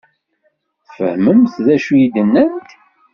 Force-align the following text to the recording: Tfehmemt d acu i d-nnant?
Tfehmemt 0.85 1.53
d 1.65 1.67
acu 1.75 1.93
i 2.03 2.05
d-nnant? 2.13 2.69